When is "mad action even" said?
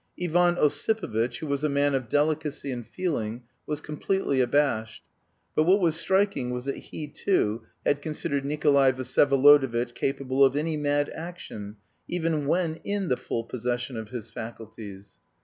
10.75-12.47